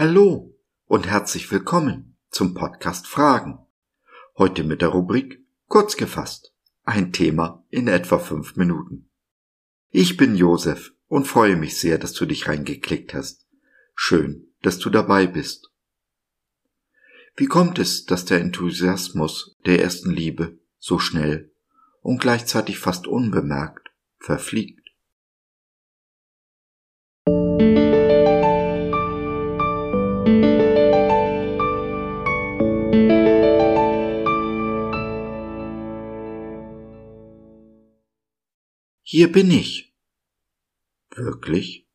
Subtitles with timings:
[0.00, 0.54] Hallo
[0.86, 3.58] und herzlich willkommen zum Podcast Fragen.
[4.36, 6.54] Heute mit der Rubrik Kurz gefasst.
[6.84, 9.08] Ein Thema in etwa fünf Minuten.
[9.90, 13.48] Ich bin Josef und freue mich sehr, dass du dich reingeklickt hast.
[13.96, 15.72] Schön, dass du dabei bist.
[17.34, 21.50] Wie kommt es, dass der Enthusiasmus der ersten Liebe so schnell
[22.02, 23.90] und gleichzeitig fast unbemerkt
[24.20, 24.77] verfliegt?
[39.10, 39.96] Hier bin ich.
[41.16, 41.88] Wirklich?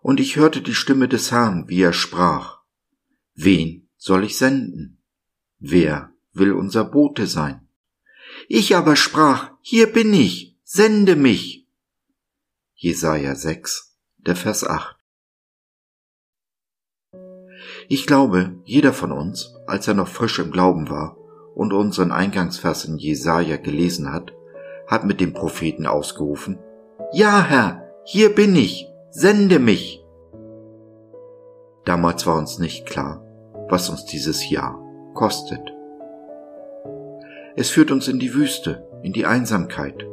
[0.00, 2.62] Und ich hörte die Stimme des Herrn, wie er sprach.
[3.34, 5.02] Wen soll ich senden?
[5.58, 7.68] Wer will unser Bote sein?
[8.48, 11.68] Ich aber sprach, hier bin ich, sende mich.
[12.72, 14.96] Jesaja 6, der Vers 8.
[17.90, 21.18] Ich glaube, jeder von uns, als er noch frisch im Glauben war
[21.54, 24.32] und unseren Eingangsvers in Jesaja gelesen hat,
[24.86, 26.58] hat mit dem Propheten ausgerufen,
[27.12, 30.04] Ja, Herr, hier bin ich, sende mich.
[31.84, 33.22] Damals war uns nicht klar,
[33.68, 34.78] was uns dieses Ja
[35.14, 35.60] kostet.
[37.56, 40.04] Es führt uns in die Wüste, in die Einsamkeit,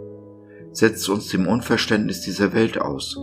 [0.71, 3.17] setzt uns dem Unverständnis dieser Welt aus,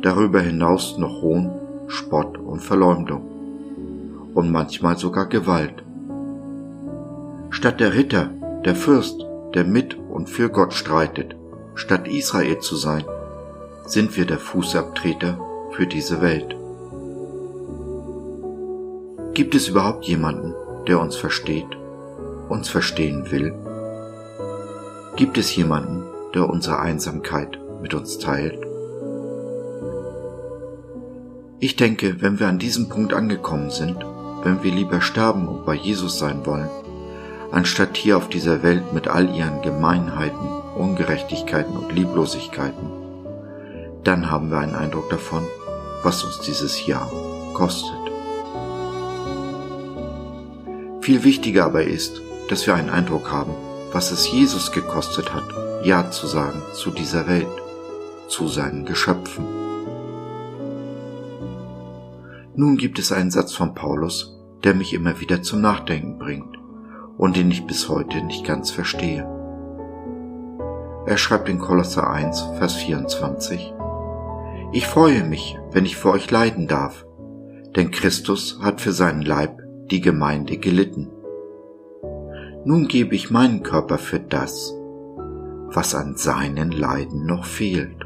[0.00, 1.50] darüber hinaus noch Hohn,
[1.86, 5.84] Spott und Verleumdung und manchmal sogar Gewalt.
[7.50, 8.30] Statt der Ritter,
[8.64, 11.36] der Fürst, der mit und für Gott streitet,
[11.74, 13.04] statt Israel zu sein,
[13.84, 15.38] sind wir der Fußabtreter
[15.72, 16.56] für diese Welt.
[19.34, 20.54] Gibt es überhaupt jemanden,
[20.88, 21.68] der uns versteht,
[22.48, 23.54] uns verstehen will?
[25.16, 28.66] Gibt es jemanden, der unsere Einsamkeit mit uns teilt?
[31.58, 33.96] Ich denke, wenn wir an diesem Punkt angekommen sind,
[34.42, 36.68] wenn wir lieber sterben und bei Jesus sein wollen,
[37.52, 42.90] anstatt hier auf dieser Welt mit all ihren Gemeinheiten, Ungerechtigkeiten und Lieblosigkeiten,
[44.04, 45.44] dann haben wir einen Eindruck davon,
[46.02, 47.10] was uns dieses Jahr
[47.54, 47.96] kostet.
[51.00, 53.52] Viel wichtiger aber ist, dass wir einen Eindruck haben,
[53.92, 55.44] was es Jesus gekostet hat,
[55.84, 57.46] Ja zu sagen zu dieser Welt,
[58.28, 59.44] zu seinen Geschöpfen.
[62.54, 66.55] Nun gibt es einen Satz von Paulus, der mich immer wieder zum Nachdenken bringt
[67.18, 69.26] und den ich bis heute nicht ganz verstehe.
[71.06, 73.72] Er schreibt in Kolosser 1, Vers 24,
[74.72, 77.06] Ich freue mich, wenn ich für euch leiden darf,
[77.76, 81.10] denn Christus hat für seinen Leib die Gemeinde gelitten.
[82.64, 84.74] Nun gebe ich meinen Körper für das,
[85.68, 88.04] was an seinen Leiden noch fehlt.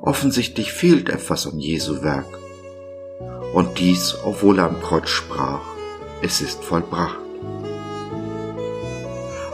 [0.00, 2.38] Offensichtlich fehlt etwas an Jesu Werk
[3.58, 5.62] und dies, obwohl er am Kreuz sprach,
[6.22, 7.18] es ist vollbracht.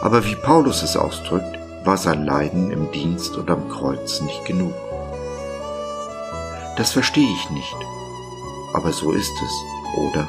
[0.03, 4.75] Aber wie Paulus es ausdrückt, war sein Leiden im Dienst und am Kreuz nicht genug.
[6.77, 7.77] Das verstehe ich nicht,
[8.75, 10.29] aber so ist es, oder?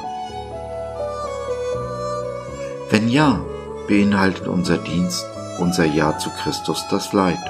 [2.90, 3.42] Wenn ja,
[3.90, 5.26] beinhaltet unser Dienst,
[5.60, 7.44] unser Ja zu Christus das Leid.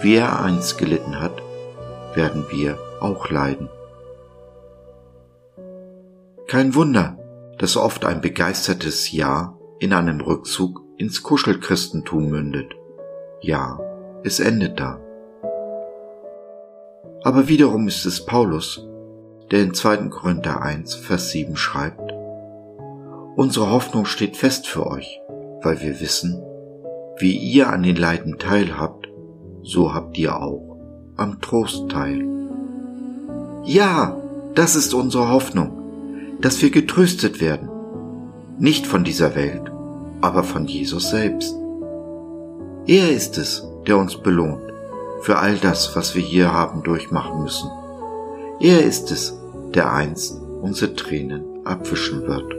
[0.00, 1.42] Wie er einst gelitten hat,
[2.14, 3.68] werden wir auch leiden.
[6.48, 7.18] Kein Wunder,
[7.58, 12.74] dass oft ein begeistertes Ja in einem Rückzug ins Kuschelchristentum mündet.
[13.42, 13.78] Ja,
[14.24, 14.98] es endet da.
[17.22, 18.82] Aber wiederum ist es Paulus,
[19.50, 20.08] der in 2.
[20.08, 22.14] Korinther 1, Vers 7 schreibt,
[23.36, 25.20] Unsere Hoffnung steht fest für euch,
[25.60, 26.42] weil wir wissen,
[27.18, 29.06] wie ihr an den Leiden teilhabt,
[29.62, 30.78] so habt ihr auch
[31.14, 32.26] am Trost teil.
[33.64, 34.16] Ja,
[34.54, 35.78] das ist unsere Hoffnung
[36.40, 37.68] dass wir getröstet werden,
[38.58, 39.62] nicht von dieser Welt,
[40.20, 41.54] aber von Jesus selbst.
[42.86, 44.62] Er ist es, der uns belohnt
[45.20, 47.70] für all das, was wir hier haben durchmachen müssen.
[48.60, 49.38] Er ist es,
[49.74, 52.54] der einst unsere Tränen abwischen wird.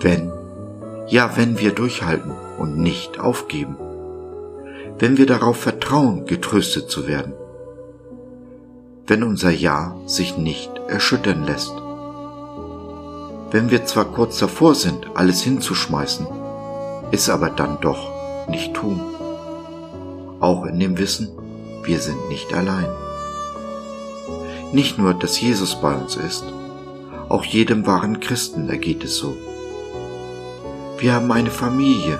[0.00, 0.32] Wenn,
[1.08, 3.76] ja wenn wir durchhalten und nicht aufgeben,
[4.98, 7.34] wenn wir darauf vertrauen, getröstet zu werden,
[9.06, 11.72] wenn unser Ja sich nicht erschüttern lässt.
[13.50, 16.26] Wenn wir zwar kurz davor sind, alles hinzuschmeißen,
[17.10, 19.00] es aber dann doch nicht tun.
[20.40, 21.30] Auch in dem Wissen,
[21.84, 22.88] wir sind nicht allein.
[24.72, 26.44] Nicht nur, dass Jesus bei uns ist,
[27.28, 29.36] auch jedem wahren Christen ergeht es so.
[30.98, 32.18] Wir haben eine Familie,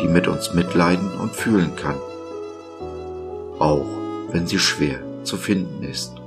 [0.00, 1.96] die mit uns mitleiden und fühlen kann.
[3.58, 3.86] Auch
[4.30, 6.17] wenn sie schwer zu finden ist.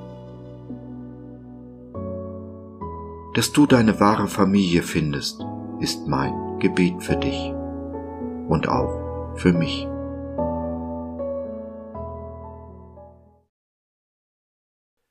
[3.33, 5.39] Dass du deine wahre Familie findest,
[5.79, 7.53] ist mein Gebet für dich
[8.49, 9.87] und auch für mich.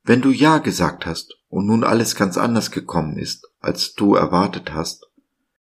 [0.02, 4.75] Wenn du Ja gesagt hast und nun alles ganz anders gekommen ist, als du erwartet
[4.75, 5.11] hast,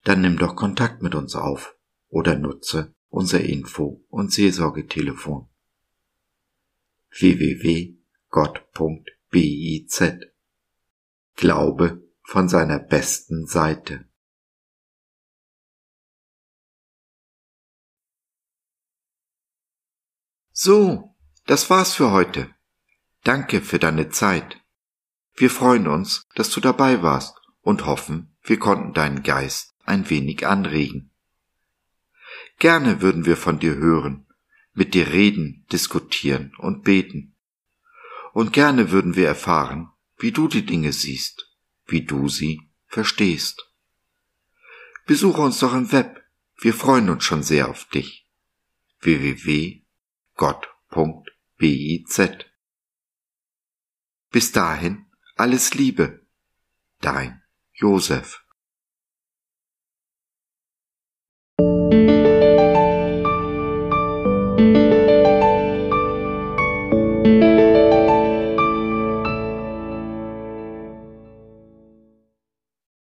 [0.02, 1.76] dann nimm doch Kontakt mit uns auf
[2.08, 5.46] oder nutze unser Info- und Seelsorgetelefon
[7.20, 8.02] www.gott.biz
[11.36, 12.02] Glaube
[12.32, 14.08] von seiner besten Seite.
[20.50, 21.14] So,
[21.44, 22.49] das war's für heute.
[23.23, 24.62] Danke für deine Zeit.
[25.34, 30.46] Wir freuen uns, dass du dabei warst und hoffen, wir konnten deinen Geist ein wenig
[30.46, 31.11] anregen.
[32.58, 34.26] Gerne würden wir von dir hören,
[34.73, 37.37] mit dir reden, diskutieren und beten.
[38.32, 41.51] Und gerne würden wir erfahren, wie du die Dinge siehst,
[41.92, 43.70] wie du sie verstehst.
[45.06, 46.24] Besuche uns doch im Web,
[46.58, 48.26] wir freuen uns schon sehr auf dich.
[49.00, 49.82] www.gott.biz
[54.32, 55.06] bis dahin
[55.36, 56.26] alles Liebe,
[57.00, 57.42] dein
[57.74, 58.41] Josef.